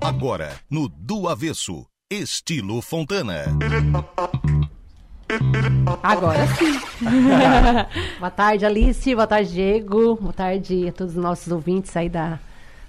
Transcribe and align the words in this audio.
Agora, 0.00 0.52
no 0.70 0.88
Do 0.88 1.28
Avesso, 1.28 1.84
estilo 2.08 2.80
Fontana. 2.80 3.44
Agora 6.00 6.46
sim. 6.46 6.78
boa 8.20 8.30
tarde, 8.30 8.64
Alice. 8.64 9.12
Boa 9.12 9.26
tarde, 9.26 9.52
Diego. 9.52 10.16
Boa 10.20 10.32
tarde 10.32 10.88
a 10.88 10.92
todos 10.92 11.16
os 11.16 11.22
nossos 11.22 11.50
ouvintes 11.50 11.96
aí 11.96 12.08
da 12.08 12.38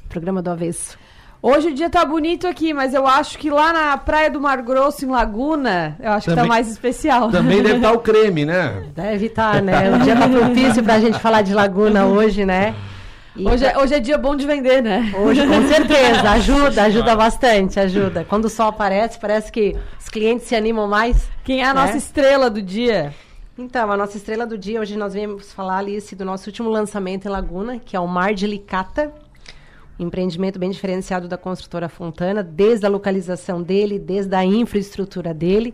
programa 0.07 0.44
do 0.44 0.52
Avesso. 0.52 0.96
Hoje 1.41 1.69
o 1.69 1.73
dia 1.73 1.90
tá 1.90 2.06
bonito 2.06 2.46
aqui, 2.47 2.72
mas 2.72 2.94
eu 2.94 3.08
acho 3.08 3.40
que 3.40 3.49
lá 3.49 3.74
na 3.74 3.97
Praia 3.97 4.29
do 4.29 4.40
Mar 4.40 4.62
Grosso, 4.62 5.06
em 5.06 5.10
Laguna, 5.10 5.96
eu 5.99 6.12
acho 6.12 6.28
também, 6.28 6.44
que 6.44 6.47
tá 6.49 6.53
mais 6.56 6.69
especial. 6.69 7.31
Também 7.31 7.63
deve 7.63 7.78
estar 7.78 7.90
tá 7.90 7.96
o 7.96 7.99
creme, 7.99 8.46
né? 8.46 8.83
Deve 8.96 9.26
estar, 9.26 9.56
tá, 9.56 9.62
né? 9.62 9.96
O 9.96 9.99
dia 9.99 10.15
tá 10.15 10.29
propício 10.29 10.83
pra 10.83 10.99
gente 10.99 11.17
falar 11.17 11.42
de 11.42 11.53
Laguna 11.53 12.06
hoje, 12.06 12.46
né? 12.46 12.76
Hoje, 13.38 13.65
é, 13.65 13.78
hoje 13.78 13.94
é 13.94 13.99
dia 13.99 14.17
bom 14.17 14.36
de 14.36 14.46
vender, 14.46 14.81
né? 14.81 15.13
Hoje, 15.18 15.46
com 15.46 15.68
certeza. 15.68 16.30
Ajuda, 16.30 16.84
ajuda 16.84 17.16
bastante, 17.16 17.80
ajuda. 17.80 18.23
Quando 18.23 18.46
o 18.46 18.50
sol 18.50 18.68
aparece, 18.68 19.20
parece 19.20 19.52
que 19.52 19.76
os 20.00 20.08
clientes 20.08 20.48
se 20.48 20.55
animam 20.55 20.88
mais. 20.88 21.28
Quem 21.44 21.62
é 21.62 21.66
a 21.66 21.73
né? 21.73 21.82
nossa 21.82 21.98
estrela 21.98 22.50
do 22.50 22.62
dia? 22.62 23.14
Então, 23.58 23.90
a 23.90 23.95
nossa 23.95 24.18
estrela 24.18 24.45
do 24.45 24.58
dia, 24.58 24.82
hoje 24.82 24.98
nós 24.98 25.14
viemos 25.14 25.54
falar, 25.54 25.78
Alice, 25.78 26.14
do 26.16 26.26
nosso 26.26 26.50
último 26.50 26.70
lançamento 26.70 27.26
em 27.26 27.32
Laguna, 27.32 27.80
que 27.80 27.95
é 27.95 28.00
o 28.00 28.08
Mar 28.08 28.34
de 28.34 28.45
Licata. 28.45 29.14
Um 29.98 30.08
empreendimento 30.08 30.59
bem 30.59 30.70
diferenciado 30.70 31.28
da 31.28 31.38
construtora 31.38 31.88
Fontana, 31.88 32.44
desde 32.44 32.86
a 32.86 32.90
localização 32.90 33.64
dele, 33.64 33.98
desde 33.98 34.36
a 34.36 34.44
infraestrutura 34.44 35.34
dele, 35.34 35.73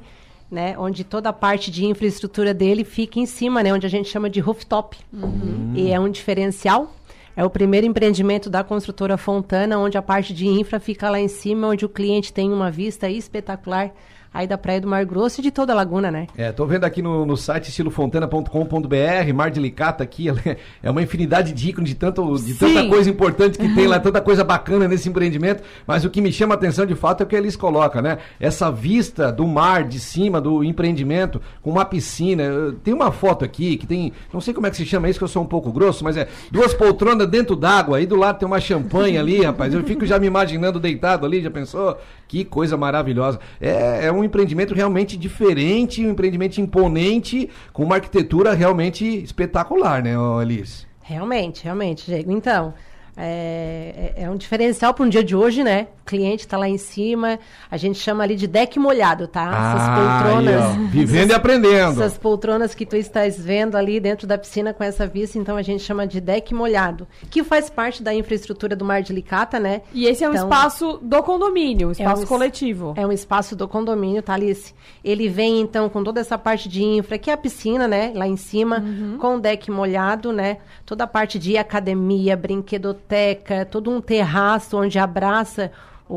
né, 0.50 0.76
onde 0.78 1.04
toda 1.04 1.30
a 1.30 1.34
parte 1.34 1.72
de 1.72 1.86
infraestrutura 1.86 2.54
dele 2.54 2.84
fica 2.84 3.20
em 3.20 3.26
cima, 3.26 3.64
né, 3.64 3.74
onde 3.74 3.88
a 3.88 3.90
gente 3.90 4.10
chama 4.10 4.30
de 4.30 4.40
rooftop. 4.40 4.98
Uhum. 5.12 5.74
E 5.74 5.92
é 5.92 6.00
um 6.00 6.10
diferencial 6.10 6.94
é 7.36 7.44
o 7.44 7.50
primeiro 7.50 7.88
empreendimento 7.88 8.50
da 8.50 8.64
construtora 8.64 9.18
Fontana, 9.18 9.78
onde 9.78 9.98
a 9.98 10.02
parte 10.02 10.34
de 10.34 10.48
infra 10.48 10.80
fica 10.80 11.10
lá 11.10 11.20
em 11.20 11.28
cima, 11.28 11.68
onde 11.68 11.86
o 11.86 11.90
cliente 11.90 12.34
tem 12.34 12.52
uma 12.52 12.70
vista 12.70 13.10
espetacular 13.10 13.92
aí 14.34 14.48
da 14.48 14.58
Praia 14.58 14.80
do 14.80 14.88
Mar 14.88 15.04
Grosso 15.06 15.42
e 15.42 15.44
de 15.44 15.52
toda 15.52 15.74
a 15.74 15.76
laguna, 15.76 16.10
né? 16.10 16.28
É, 16.38 16.52
tô 16.52 16.66
vendo 16.66 16.86
aqui 16.86 17.02
no, 17.02 17.26
no 17.26 17.36
site 17.36 17.70
estilofontana.com.br, 17.70 19.34
Mar 19.36 19.52
de 19.52 19.60
Licata 19.60 20.04
aqui, 20.04 20.28
é 20.82 20.90
uma 20.90 21.02
infinidade 21.02 21.52
de 21.52 21.70
ícones 21.70 21.90
de, 21.90 21.96
tanto, 21.96 22.36
de 22.38 22.54
tanta 22.54 22.88
coisa 22.88 23.10
importante 23.10 23.58
que 23.58 23.74
tem 23.76 23.88
lá, 23.88 24.00
tanta 24.00 24.22
coisa 24.22 24.44
bacana 24.44 24.88
nesse 24.88 25.10
empreendimento, 25.10 25.64
mas 25.86 26.06
o 26.06 26.10
que 26.10 26.22
me 26.22 26.32
chama 26.32 26.56
a 26.56 26.58
atenção 26.58 26.86
de 26.86 26.96
fato 26.96 27.22
é 27.22 27.24
o 27.26 27.28
que 27.28 27.36
eles 27.36 27.56
colocam, 27.56 28.02
né? 28.02 28.20
Essa 28.40 28.72
vista 28.72 29.32
do 29.32 29.46
mar 29.46 29.84
de 29.84 30.00
cima 30.00 30.40
do 30.40 30.64
empreendimento, 30.64 31.42
com 31.62 31.70
uma 31.70 31.84
piscina, 31.84 32.74
tem 32.84 32.94
uma 32.94 33.12
foto 33.12 33.44
aqui 33.44 33.76
que 33.76 33.86
tem, 33.86 34.14
não 34.32 34.40
sei 34.40 34.54
como 34.54 34.66
é 34.66 34.70
que 34.70 34.78
se 34.78 34.86
chama 34.86 35.10
isso, 35.10 35.20
que 35.20 35.26
eu 35.26 35.30
sou 35.30 35.44
um 35.44 35.48
pouco 35.48 35.72
grosso, 35.72 36.04
mas 36.04 36.16
é 36.16 36.28
duas 36.50 36.74
poltronas 36.74 37.28
dentro 37.28 37.56
d'água, 37.56 37.98
aí 37.98 38.06
do 38.06 38.16
lado 38.16 38.40
tem 38.40 38.48
uma 38.48 38.62
champanhe 38.62 39.18
ali, 39.18 39.44
rapaz, 39.44 39.74
eu 39.74 39.84
fico 39.84 40.06
já 40.06 40.18
me 40.18 40.28
imaginando 40.28 40.80
deitado 40.80 41.26
ali, 41.26 41.42
já 41.42 41.52
pensou? 41.52 41.98
Que 42.28 42.46
coisa 42.46 42.78
maravilhosa. 42.78 43.42
É, 43.60 44.06
é 44.06 44.12
um 44.12 44.21
empreendimento 44.24 44.74
realmente 44.74 45.18
diferente, 45.18 46.06
um 46.06 46.12
empreendimento 46.12 46.60
imponente, 46.60 47.50
com 47.74 47.84
uma 47.84 47.96
arquitetura 47.96 48.54
realmente 48.54 49.06
espetacular, 49.24 50.04
né, 50.04 50.14
Alice? 50.40 50.86
Realmente, 51.02 51.64
realmente, 51.64 52.06
Diego. 52.06 52.32
Então, 52.32 52.74
é, 53.16 54.14
é, 54.18 54.24
é 54.24 54.30
um 54.30 54.38
diferencial 54.38 54.94
para 54.94 55.06
um 55.06 55.10
dia 55.10 55.24
de 55.24 55.36
hoje, 55.36 55.64
né? 55.64 55.88
O 56.02 56.06
cliente 56.06 56.46
está 56.46 56.58
lá 56.58 56.68
em 56.68 56.78
cima, 56.78 57.40
a 57.70 57.78
gente 57.78 58.00
chama 58.00 58.24
ali 58.24 58.36
de 58.36 58.48
deck 58.48 58.80
molhado, 58.80 59.28
tá? 59.28 59.44
Essas 59.44 59.88
ah, 59.88 60.24
poltronas. 60.24 60.64
Aí, 60.64 60.88
vivendo 60.88 61.18
essas, 61.18 61.32
e 61.32 61.34
aprendendo. 61.34 61.92
Essas 61.92 62.18
poltronas 62.18 62.74
que 62.74 62.86
tu 62.86 62.96
estás 62.96 63.40
vendo 63.40 63.76
ali 63.76 64.00
dentro 64.00 64.26
da 64.26 64.38
piscina 64.38 64.74
com 64.74 64.84
essa 64.84 65.06
vista, 65.06 65.38
então 65.38 65.58
a 65.58 65.62
gente 65.62 65.84
chama 65.84 66.08
de 66.08 66.20
deck 66.22 66.54
molhado, 66.54 67.08
que 67.30 67.44
faz 67.44 67.70
parte 67.70 68.02
da 68.02 68.14
infraestrutura 68.14 68.76
do 68.76 68.86
Mar 68.86 69.02
de 69.02 69.14
Licata, 69.14 69.60
né? 69.60 69.82
E 69.94 70.06
esse 70.06 70.24
é 70.24 70.28
um 70.28 70.34
então, 70.34 70.46
espaço 70.46 71.00
do 71.02 71.22
condomínio, 71.22 71.90
um 71.90 71.92
espaço 71.92 72.22
é 72.22 72.26
um, 72.26 72.28
coletivo. 72.28 72.94
É 72.96 73.06
um 73.06 73.12
espaço 73.12 73.56
do 73.56 73.68
condomínio, 73.68 74.22
tá, 74.22 74.34
Alice? 74.34 74.74
Ele 75.04 75.28
vem, 75.28 75.60
então, 75.60 75.90
com 75.90 76.04
toda 76.04 76.20
essa 76.20 76.38
parte 76.38 76.68
de 76.68 76.84
infra, 76.84 77.18
que 77.18 77.30
é 77.30 77.34
a 77.34 77.38
piscina, 77.38 77.88
né? 77.88 78.12
Lá 78.16 78.28
em 78.28 78.38
cima, 78.38 78.80
uhum. 78.80 79.18
com 79.20 79.36
o 79.36 79.40
deck 79.40 79.70
molhado, 79.70 80.32
né? 80.32 80.58
Toda 80.86 81.04
a 81.04 81.08
parte 81.08 81.38
de 81.38 81.58
academia, 81.58 82.36
brinquedoteca, 82.36 83.01
biblioteca, 83.02 83.66
todo 83.66 83.90
um 83.92 84.00
terraço 84.00 84.78
onde 84.78 84.98
abraça 85.00 85.72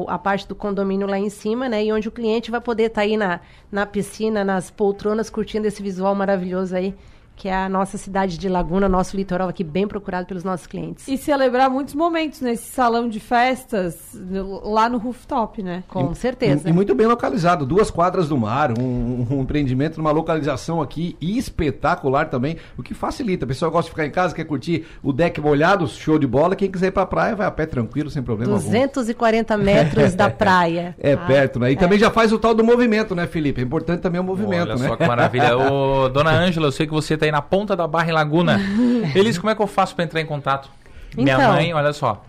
a 0.08 0.18
parte 0.18 0.46
do 0.46 0.54
condomínio 0.54 1.06
lá 1.06 1.18
em 1.18 1.30
cima, 1.30 1.68
né? 1.68 1.84
E 1.84 1.92
onde 1.92 2.08
o 2.08 2.12
cliente 2.12 2.50
vai 2.50 2.60
poder 2.60 2.84
estar 2.84 3.02
tá 3.02 3.02
aí 3.02 3.16
na, 3.16 3.40
na 3.70 3.86
piscina, 3.86 4.44
nas 4.44 4.70
poltronas, 4.70 5.30
curtindo 5.30 5.66
esse 5.66 5.82
visual 5.82 6.14
maravilhoso 6.14 6.74
aí 6.74 6.94
que 7.36 7.48
é 7.48 7.54
a 7.54 7.68
nossa 7.68 7.98
cidade 7.98 8.38
de 8.38 8.48
Laguna, 8.48 8.88
nosso 8.88 9.16
litoral 9.16 9.48
aqui 9.48 9.64
bem 9.64 9.86
procurado 9.86 10.26
pelos 10.26 10.44
nossos 10.44 10.66
clientes. 10.66 11.06
E 11.08 11.16
celebrar 11.16 11.68
muitos 11.68 11.94
momentos 11.94 12.40
nesse 12.40 12.70
salão 12.70 13.08
de 13.08 13.18
festas 13.18 14.16
lá 14.62 14.88
no 14.88 14.98
rooftop, 14.98 15.62
né? 15.62 15.82
Com 15.88 16.12
e, 16.12 16.14
certeza. 16.14 16.68
E, 16.68 16.70
e, 16.70 16.72
muito 16.72 16.94
bem 16.94 17.06
localizado, 17.06 17.66
duas 17.66 17.90
quadras 17.90 18.28
do 18.28 18.38
mar, 18.38 18.72
um, 18.78 19.26
um, 19.30 19.40
empreendimento 19.40 19.98
numa 19.98 20.10
localização 20.10 20.80
aqui 20.80 21.16
espetacular 21.20 22.26
também, 22.30 22.56
o 22.78 22.82
que 22.82 22.94
facilita. 22.94 23.44
A 23.44 23.48
pessoa 23.48 23.70
gosta 23.70 23.88
de 23.88 23.90
ficar 23.90 24.06
em 24.06 24.10
casa, 24.10 24.34
quer 24.34 24.44
curtir 24.44 24.86
o 25.02 25.12
deck 25.12 25.40
molhado, 25.40 25.86
show 25.88 26.18
de 26.18 26.26
bola. 26.26 26.54
Quem 26.54 26.70
quiser 26.70 26.88
ir 26.88 26.92
pra 26.92 27.06
praia, 27.06 27.34
vai 27.34 27.46
a 27.46 27.50
pé 27.50 27.66
tranquilo, 27.66 28.10
sem 28.10 28.22
problema 28.22 28.52
240 28.52 29.54
algum. 29.54 29.64
metros 29.64 30.14
da 30.14 30.30
praia. 30.30 30.94
É 30.98 31.14
ah, 31.14 31.18
perto, 31.18 31.58
né? 31.58 31.70
E 31.70 31.74
é. 31.74 31.76
também 31.76 31.98
já 31.98 32.10
faz 32.10 32.32
o 32.32 32.38
tal 32.38 32.54
do 32.54 32.62
movimento, 32.62 33.14
né, 33.14 33.26
Felipe? 33.26 33.60
É 33.60 33.64
importante 33.64 34.00
também 34.00 34.20
o 34.20 34.24
movimento, 34.24 34.70
Olha 34.70 34.76
né? 34.76 34.88
só 34.88 34.96
que 34.96 35.06
maravilha. 35.06 35.56
Ô, 35.58 36.08
dona 36.08 36.30
Ângela, 36.30 36.68
eu 36.68 36.72
sei 36.72 36.86
que 36.86 36.92
você 36.92 37.16
tá 37.16 37.23
aí 37.24 37.32
na 37.32 37.42
ponta 37.42 37.74
da 37.74 37.86
Barra 37.86 38.08
em 38.08 38.12
Laguna. 38.12 38.60
Elis, 39.14 39.38
como 39.38 39.50
é 39.50 39.54
que 39.54 39.62
eu 39.62 39.66
faço 39.66 39.94
para 39.94 40.04
entrar 40.04 40.20
em 40.20 40.26
contato? 40.26 40.68
Então, 41.12 41.24
Minha 41.24 41.48
mãe, 41.48 41.74
olha 41.74 41.92
só. 41.92 42.22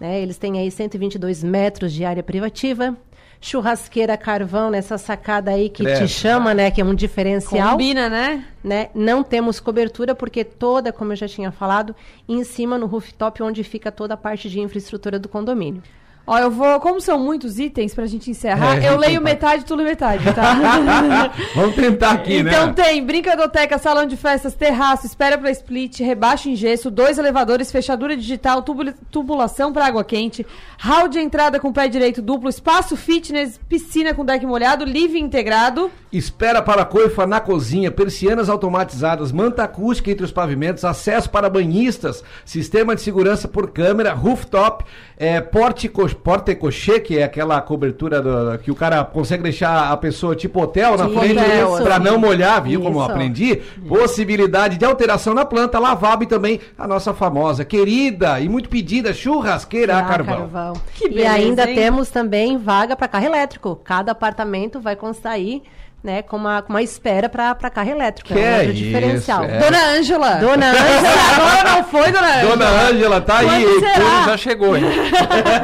né, 0.00 0.20
eles 0.20 0.36
têm 0.36 0.58
aí 0.58 0.70
122 0.70 1.42
metros 1.42 1.92
de 1.92 2.04
área 2.04 2.22
privativa. 2.22 2.96
Churrasqueira 3.38 4.16
carvão 4.16 4.70
nessa 4.70 4.96
sacada 4.96 5.50
aí 5.50 5.68
que 5.68 5.84
te 5.84 6.08
chama, 6.08 6.54
né? 6.54 6.70
Que 6.70 6.80
é 6.80 6.84
um 6.84 6.94
diferencial. 6.94 7.72
Combina, 7.72 8.08
né? 8.08 8.44
né? 8.64 8.88
Não 8.94 9.22
temos 9.22 9.60
cobertura 9.60 10.14
porque 10.14 10.42
toda, 10.42 10.90
como 10.90 11.12
eu 11.12 11.16
já 11.16 11.28
tinha 11.28 11.52
falado, 11.52 11.94
em 12.26 12.42
cima 12.44 12.78
no 12.78 12.86
rooftop 12.86 13.42
onde 13.42 13.62
fica 13.62 13.92
toda 13.92 14.14
a 14.14 14.16
parte 14.16 14.48
de 14.48 14.58
infraestrutura 14.58 15.18
do 15.18 15.28
condomínio. 15.28 15.82
Ó, 16.26 16.36
eu 16.38 16.50
vou. 16.50 16.80
Como 16.80 17.00
são 17.00 17.18
muitos 17.18 17.58
itens 17.58 17.94
pra 17.94 18.04
gente 18.06 18.30
encerrar, 18.30 18.82
É, 18.82 18.88
eu 18.88 18.96
leio 18.96 19.12
então 19.12 19.22
metade, 19.22 19.64
tu 19.64 19.74
lê 19.76 19.84
metade, 19.84 20.24
tá? 20.34 21.30
Vamos 21.54 21.74
tentar 21.76 22.10
aqui, 22.12 22.38
então 22.38 22.66
né? 22.66 22.72
tem 22.72 23.04
brincadoteca, 23.04 23.78
salão 23.78 24.06
de 24.06 24.16
festas, 24.16 24.54
terraço, 24.54 25.06
espera 25.06 25.38
pra 25.38 25.50
split, 25.50 26.00
rebaixo 26.00 26.48
em 26.48 26.56
gesso, 26.56 26.90
dois 26.90 27.16
elevadores, 27.18 27.70
fechadura 27.70 28.16
digital, 28.16 28.62
tubu- 28.62 28.92
tubulação 29.10 29.72
pra 29.72 29.86
água 29.86 30.02
quente, 30.02 30.44
hall 30.78 31.06
de 31.08 31.18
entrada 31.20 31.60
com 31.60 31.72
pé 31.72 31.86
direito 31.88 32.20
duplo, 32.20 32.48
espaço 32.48 32.96
fitness, 32.96 33.60
piscina 33.68 34.12
com 34.12 34.24
deck 34.24 34.44
molhado, 34.44 34.84
living 34.84 35.20
integrado. 35.20 35.90
Espera 36.12 36.60
para 36.62 36.84
coifa 36.84 37.26
na 37.26 37.40
cozinha, 37.40 37.90
persianas 37.90 38.48
automatizadas, 38.48 39.30
manta 39.30 39.62
acústica 39.64 40.10
entre 40.10 40.24
os 40.24 40.32
pavimentos, 40.32 40.84
acesso 40.84 41.30
para 41.30 41.48
banhistas, 41.50 42.24
sistema 42.44 42.94
de 42.96 43.02
segurança 43.02 43.46
por 43.46 43.70
câmera, 43.70 44.12
rooftop, 44.14 44.84
é, 45.18 45.40
porte, 45.40 45.88
co- 45.88 46.08
porte 46.16 46.54
cochê, 46.54 47.00
que 47.00 47.18
é 47.18 47.24
aquela 47.24 47.60
cobertura 47.62 48.20
do- 48.20 48.58
que 48.58 48.70
o 48.70 48.74
cara 48.74 49.02
consegue 49.04 49.42
deixar 49.42 49.90
a 49.90 49.96
pessoa 49.96 50.36
tipo 50.36 50.60
hotel 50.62 50.96
na 50.98 51.06
Tipo 51.06 51.18
frente 51.20 51.34
para 51.82 51.96
assim. 51.96 52.04
não 52.04 52.18
molhar, 52.18 52.62
viu 52.62 52.80
como 52.82 52.98
eu 52.98 53.02
Isso. 53.02 53.10
aprendi? 53.10 53.56
Possibilidade 53.88 54.76
de 54.78 54.84
alteração 54.84 55.32
na 55.34 55.44
planta, 55.44 55.78
lavável 55.78 56.24
e 56.24 56.26
também 56.26 56.60
a 56.78 56.86
nossa 56.86 57.14
famosa, 57.14 57.64
querida 57.64 58.38
e 58.40 58.48
muito 58.48 58.68
pedida 58.68 59.12
churrasqueira 59.14 59.96
a 59.96 59.98
Ah, 60.00 60.02
carvão. 60.04 60.74
Que 60.94 61.06
e 61.06 61.08
beleza, 61.08 61.30
ainda 61.32 61.68
hein? 61.68 61.74
temos 61.74 62.10
também 62.10 62.56
vaga 62.58 62.94
para 62.94 63.08
carro 63.08 63.24
elétrico. 63.26 63.80
Cada 63.82 64.12
apartamento 64.12 64.78
vai 64.80 64.94
constar 64.96 65.32
aí, 65.32 65.62
né, 66.06 66.22
com 66.22 66.36
uma, 66.36 66.62
com 66.62 66.72
uma 66.72 66.82
espera 66.82 67.28
para 67.28 67.68
carro 67.68 67.90
elétrico. 67.90 68.28
Que 68.28 68.34
é 68.34 68.36
um 68.36 68.46
é 68.46 68.56
outro 68.58 68.72
isso, 68.72 68.84
diferencial. 68.84 69.44
é. 69.44 69.58
Dona 69.58 69.86
Ângela! 69.88 70.30
Dona 70.36 70.70
Ângela, 70.70 71.16
Agora 71.36 71.70
não 71.76 71.84
foi, 71.84 72.12
dona 72.12 72.28
Ângela? 72.28 72.56
Dona 72.56 72.66
Ângela, 72.88 73.20
tá 73.20 73.38
aí. 73.38 73.64
Quando 73.64 73.80
será? 73.80 73.94
Ele 73.96 74.24
já 74.26 74.36
chegou, 74.36 74.76
hein? 74.76 74.84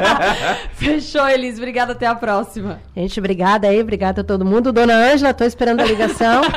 Fechou, 0.75 1.29
Elis. 1.29 1.57
Obrigada, 1.57 1.93
até 1.93 2.05
a 2.05 2.13
próxima. 2.13 2.81
Gente, 2.95 3.17
obrigada 3.19 3.69
aí, 3.69 3.81
obrigada 3.81 4.19
a 4.19 4.23
todo 4.23 4.43
mundo. 4.43 4.73
Dona 4.73 4.93
Ângela, 4.93 5.33
tô 5.33 5.45
esperando 5.45 5.79
a 5.79 5.85
ligação. 5.85 6.41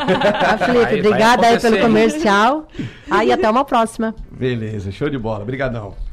A 0.47 0.59
Felipe, 0.59 0.85
vai 0.85 0.99
obrigada 0.99 1.47
aí 1.47 1.61
pelo 1.61 1.79
comercial. 1.79 2.67
Aí 3.09 3.31
até 3.31 3.49
uma 3.49 3.65
próxima. 3.65 4.15
Beleza, 4.31 4.91
show 4.91 5.09
de 5.09 5.19
bola. 5.19 5.43
Obrigadão. 5.43 6.06